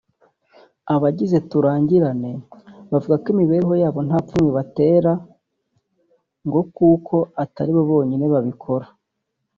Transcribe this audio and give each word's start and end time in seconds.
Abagize 0.93 1.37
Turangirane 1.49 2.31
bavuga 2.91 3.15
ko 3.21 3.25
imibereho 3.33 3.73
yabo 3.83 3.99
nta 4.07 4.17
pfunwe 4.25 4.49
ibatera 4.51 5.13
ngo 6.47 6.61
kuko 6.75 7.15
atari 7.43 7.71
bo 7.75 7.83
bonyine 7.91 8.25
babikora 8.33 8.87